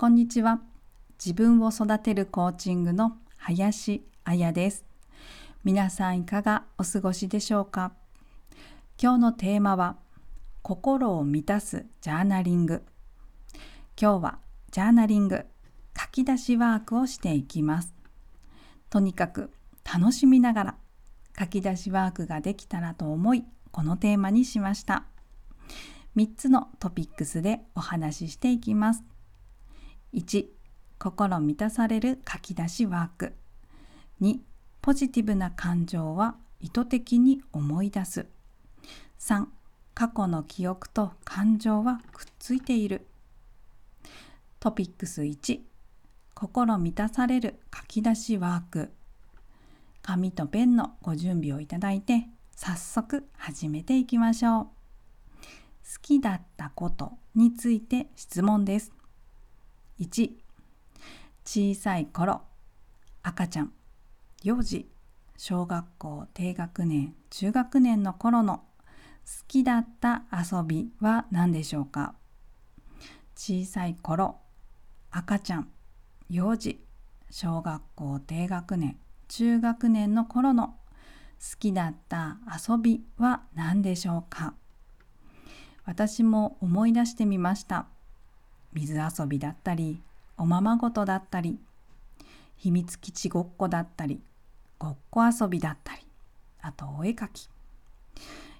[0.00, 0.62] こんにちは。
[1.22, 4.86] 自分を育てるコーチングの林彩です。
[5.62, 7.92] 皆さんいかがお過ごしでしょうか？
[8.98, 9.96] 今日のテーマは
[10.62, 12.82] 心を満たすジャーナリング。
[14.00, 14.38] 今日は
[14.70, 15.44] ジャーナリング
[15.94, 17.92] 書き出しワークをしていきます。
[18.88, 19.50] とにかく
[19.84, 20.74] 楽しみながら
[21.38, 25.04] 書き出しワークができたらと思いこのテーマにしました。
[26.16, 29.04] 3つのトピックスでお話ししていきます。
[30.14, 30.46] 1
[30.98, 33.32] 心満たされる書き出しワーク。
[34.20, 34.38] 2
[34.82, 38.26] ポジティブな感情は意図的に思い出す。
[39.18, 39.46] 3
[39.94, 43.06] 過去の記憶と感情はくっついている。
[44.58, 45.60] トピックス1
[46.34, 48.90] 心満たされる書き出しワーク。
[50.02, 54.64] 紙とペンのご準備をいただいて早速始めていきましょう。
[54.64, 54.70] 好
[56.02, 58.92] きだったことについて質問です。
[60.00, 60.30] 1
[61.44, 62.40] 小さい頃
[63.22, 63.72] 赤ちゃん。
[64.42, 64.88] 幼児。
[65.36, 67.14] 小学校低学年。
[67.28, 68.62] 中学年の頃の好
[69.46, 72.14] きだった遊びは何でしょうか？
[73.36, 74.36] 小さい頃
[75.10, 75.68] 赤ちゃん。
[76.30, 76.80] 幼児。
[77.30, 78.96] 小学校低学年。
[79.28, 80.74] 中学年の頃の好
[81.58, 82.38] きだった
[82.68, 84.54] 遊びは何でしょうか？
[85.84, 87.86] 私も思い出してみました。
[88.72, 90.00] 水遊びだったり
[90.36, 91.58] おままごとだったり
[92.56, 94.20] 秘密基地ごっこだったり
[94.78, 96.02] ごっこ遊びだったり
[96.62, 97.48] あとお絵かき。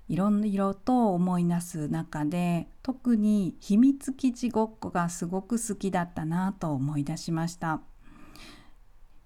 [0.08, 7.81] いろいろと思い出す中で特に秘密基地ごっこがすごく好きだったなと思い出しました。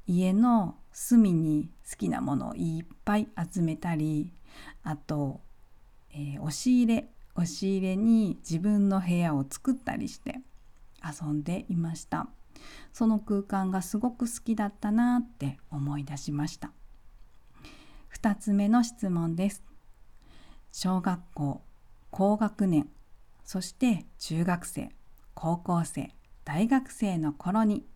[0.07, 4.31] 家の隅に好きなものをいっぱい集めたり
[4.83, 5.41] あと、
[6.13, 10.41] えー、押し入れ押し入れに自分の部屋を作ったりして
[11.05, 12.29] 遊んでいました。
[12.93, 16.73] その空間がすごく好きだったなって思い出しました。
[18.15, 19.63] 2つ目の質問です。
[20.73, 21.63] 小学校
[22.11, 22.89] 高学年
[23.45, 24.91] そして中学生
[25.35, 26.11] 高校生
[26.45, 27.87] 大学生の頃に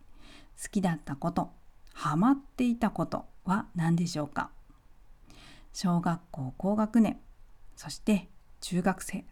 [0.61, 1.51] 好きだったこと
[1.93, 4.51] ハマっていたことは何でしょうか？
[5.73, 7.19] 小学校高学年
[7.75, 8.29] そして
[8.61, 9.25] 中学生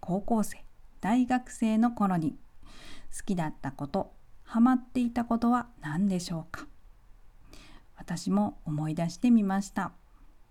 [0.00, 0.64] 高校生
[1.00, 2.36] 大学生の頃に
[3.16, 6.66] 好きだったことハマっていたことは何でしょうか？
[7.96, 9.92] 私も思い出してみました。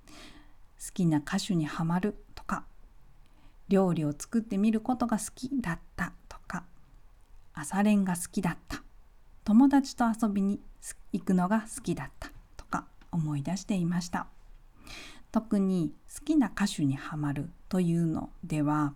[0.07, 2.63] 好きな歌手にはまるとか
[3.69, 6.63] 料理を作ってみることが好きだったとか
[7.53, 8.81] 朝練が好きだった
[9.43, 10.59] 友達と遊びに
[11.11, 14.27] 行くのが好きだったとか思い出していました。
[15.31, 18.93] 特に好きな歌手にはまるというのでは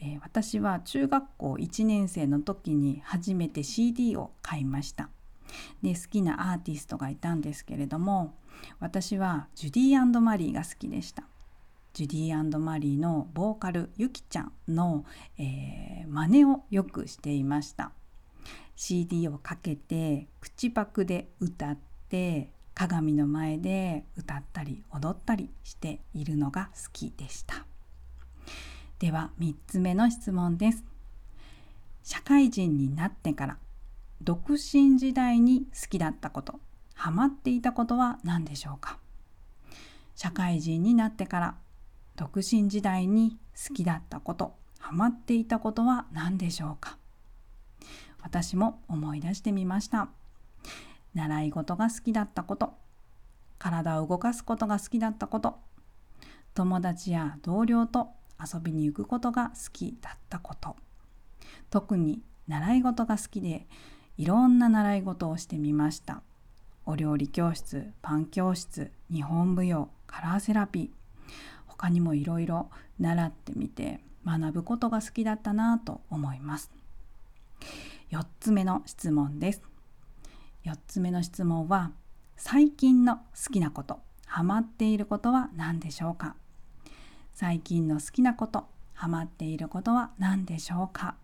[0.00, 5.10] えー、私は中学校1年生の時に初めて CD を買いました。
[5.82, 8.34] で好きなアーティストがいたんですけれども
[8.80, 11.24] 私はジュディマリーが好きでした。
[11.92, 15.06] ジュディマリーのボーカルゆきちゃんの、
[15.38, 17.92] えー、真似をよくしていました。
[18.76, 21.78] CD をかけて口パクで歌っ
[22.10, 27.66] て鏡の前で歌ったり踊ったりしているのが好きでした。
[28.98, 30.82] では3つ目の質問です。
[32.02, 33.58] 社会人になってから
[34.22, 36.60] 独身時代に好きだったこと、
[36.94, 38.98] ハマっていたことは何でしょうか？
[40.14, 41.54] 社会人になってから
[42.16, 43.36] 独身時代に
[43.68, 46.96] 好きだったこと、ハマっていたことは何でしょうか？
[48.22, 50.08] 私も思い出してみました。
[51.14, 52.72] 習い事が好きだったこと、
[53.58, 55.58] 体を動かすことが好きだったこと、
[56.54, 58.08] 友達や同僚と
[58.40, 60.76] 遊びに行くことが好きだったこと。
[61.70, 63.66] 特に習い事が好きで
[64.16, 66.22] いろんな習い事をしてみました。
[66.84, 70.90] お料理教室パン教室日本舞踊カラーセラピー。
[71.66, 76.70] 他にもいろいろ習ってみて学ぶことが好きだったなと思います。
[78.10, 79.62] 4つ目の質問です。
[80.64, 81.92] 4つ目の質問は
[82.36, 86.36] 最近の好きなことハマっていることは何でしょうか？
[87.38, 91.16] 最近の好きなことハマっていることは何でしょうか、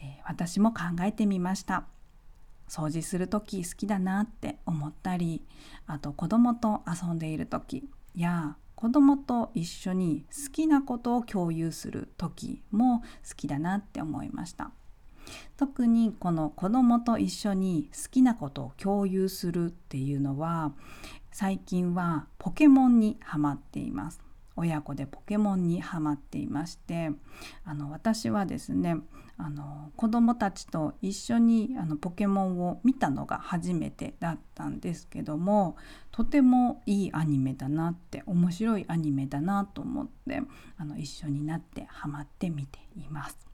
[0.00, 1.84] えー、私も考えてみました。
[2.68, 5.42] 掃除する時好きだなって思ったり
[5.86, 14.72] あと子供と遊んでいる時や子供と一緒に好きなことを共有する時も好きだなって思いました。
[15.56, 20.72] 特にこの子供と一緒に好きなことを共有するっていうのは
[21.30, 24.31] 最近はポケモンにハマっています。
[24.56, 27.10] 親子でポケモンにハマっていまして
[27.64, 28.96] あの私はですね
[29.38, 35.76] あの子供たちと一緒にあのポケモンを見たのが初めてだったんですけども
[36.10, 40.42] とてもいいアニメだなって面白いアニメだなと思って
[40.76, 43.51] あの一緒になってハマって見ています。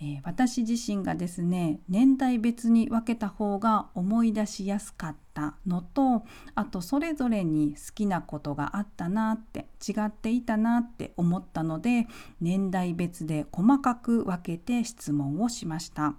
[0.00, 6.24] えー、私自身がですね年代別に分けた方が思い出しやすかったのと
[6.54, 12.06] あとそれぞれに好きなことがあったなって違っていたなって思ったので
[12.40, 16.14] 年代別で細かく分けて質問をしました。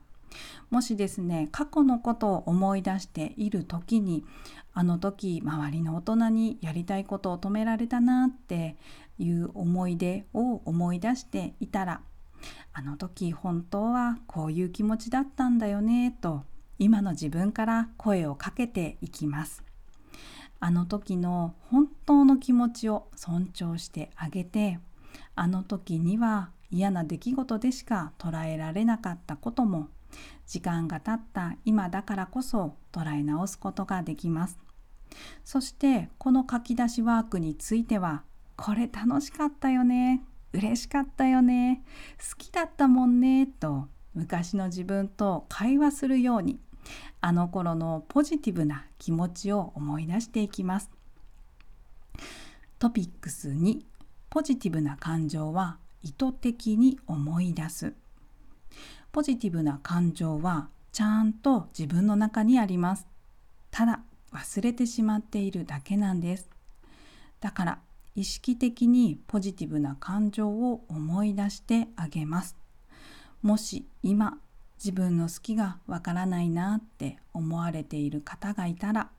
[0.70, 4.24] もしですね過去のことを思い出している時に
[4.74, 8.78] あの時周りの大人にやりたいことを止められたなって
[9.18, 12.02] いう思い出を思い出していたら
[12.74, 16.44] あの時本当はこういう気持ちだったんだよねと
[16.78, 19.64] 今の自分から声をかけていきます
[20.62, 24.80] あの時の本当の気持ちを尊重してあげて
[25.36, 29.88] あの時には嫌な出来事でしか捉えられなかったことも
[30.46, 34.60] 時間が経った今だからこそ捉え直すことができます
[35.44, 38.24] そしてこの書き出しワークについては
[38.56, 40.24] これ楽しかったよね
[40.54, 41.84] 嬉しかったよね。
[42.18, 43.48] 好きだったもんね。
[43.48, 46.60] と昔の自分と会話するように
[47.22, 50.90] あの頃のポジティブな気持ちを思い出していきます。
[52.80, 53.82] トピックス2
[54.30, 57.94] ポジティブな感情は意図的に思い出す。
[59.12, 63.08] ポジティブな感情はちゃんと自分の中にあります。
[63.72, 66.50] ただ忘れてしまっているだけなんです。
[67.40, 67.80] だから
[68.20, 72.58] 意識的にポジティブな感情を思い出してあげます。
[73.42, 74.40] もし今
[74.78, 79.10] 自分の好きがわからないなって思われている方がいたら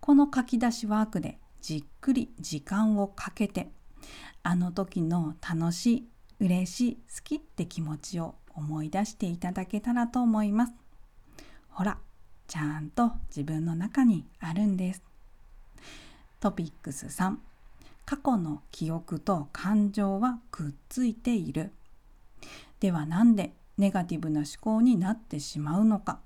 [0.00, 3.70] この書き出しワークでじっくり時間をかけて
[4.42, 6.08] あの時の楽しい
[6.38, 10.74] 嬉しい好きって気持ちを思い出していただけたらと思います。
[11.70, 11.96] ほら
[12.46, 15.02] ちゃんと自分の中にあるんです。
[16.40, 17.47] トピックス3
[18.08, 21.72] 過去の記憶と感情はくっついている。
[22.80, 26.18] ではなんでネガティブな思考になってしまうのか。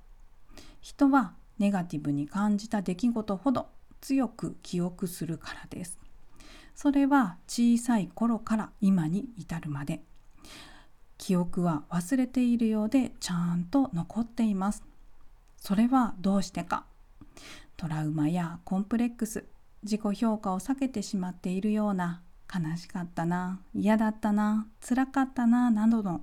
[0.81, 3.67] 人はネガティブに感じた出来事ほど
[4.00, 5.99] 強く記憶するからです。
[6.76, 10.05] それは小さい頃から今に至るまで。
[11.19, 14.85] 記憶は忘れているようでちゃんと残っています。
[15.56, 16.85] それはどうしてか。
[17.76, 19.46] トラウマやコンプレックス、
[19.82, 26.20] 自己評価を避けてしまっているような悲しかったな嫌だったな辛かったななどの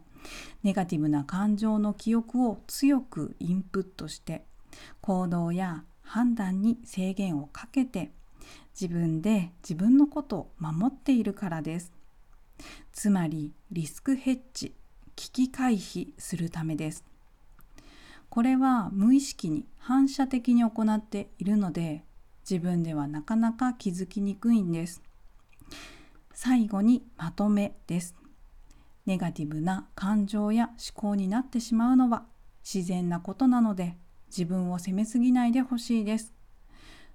[0.63, 4.43] ネガティブな感情の記憶を強くインプットして
[5.01, 8.11] 行動や判断に制限をかけて
[8.79, 11.91] 自分で自分のことを守っているからです。
[12.91, 14.73] つまりリスクヘッジ
[15.15, 17.03] 危機回避するためです。
[18.29, 22.03] これは無意識に反射的に行っているので
[22.47, 25.01] 自分ではなかなか気づきにくいんです。
[26.33, 28.15] 最後にまとめです。
[29.05, 32.25] ネガティブな感情や思考になってしまうのは
[32.63, 33.97] 自然なことなので
[34.27, 36.33] 自分を責めすぎないでほしいです。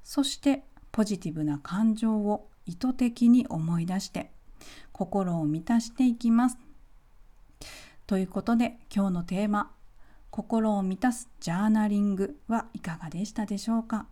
[0.03, 4.33] そしてポジティブな感情を意図的に思い出して
[4.93, 6.59] 心を満たしていきます。
[8.07, 9.73] ということで今日のテーマ
[10.31, 14.07] 「心を満たすジャーナリング」はいかがでしたでしょうか？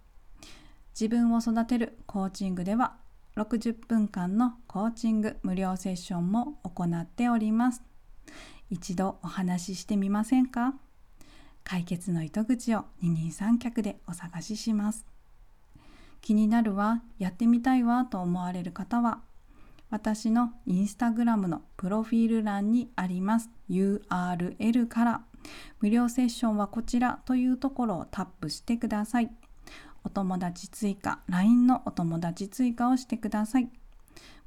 [0.92, 2.96] 自分を育てるコーチングでは
[3.36, 7.82] 60分間のコーチング無料セッションも行っております。
[8.70, 10.74] 一度お話ししてみませんか？
[11.64, 15.06] 解決の糸口を二人三脚でお探しします。
[16.20, 19.20] 気になるわ、やってみたいわと思われる方は
[19.90, 25.22] 私のインスタグラムのプロフィール欄にあります URL から
[25.80, 29.30] 無料セッションはこちらというところをタップしてください。
[30.04, 33.68] お友達追加 LINE のお友達追加をしてください。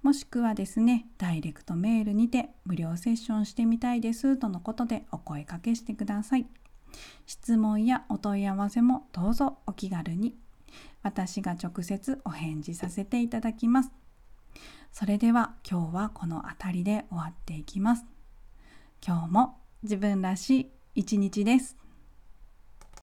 [0.01, 6.45] もしくはですねダイレクトメールにて無料セッションしてみたいですとのことでお声かけしてください。
[7.25, 10.35] 質問やお問い合わせもどうぞお気軽に。
[11.03, 13.91] 私が直接お返事させていただきます。
[14.91, 18.05] それでは今日はこの辺りで終わっていきます。
[19.05, 21.85] 今日も自分らしい一日です。